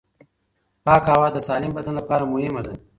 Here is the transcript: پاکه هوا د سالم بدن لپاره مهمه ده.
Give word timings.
پاکه 0.85 1.09
هوا 1.15 1.27
د 1.33 1.37
سالم 1.47 1.71
بدن 1.77 1.93
لپاره 1.99 2.23
مهمه 2.33 2.61
ده. 2.65 2.73